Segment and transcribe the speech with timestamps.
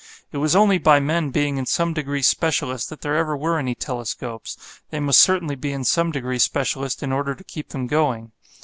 [0.31, 3.75] It was only by men being in some degree specialist that there ever were any
[3.75, 4.57] telescopes;
[4.89, 8.31] they must certainly be in some degree specialist in order to keep them going.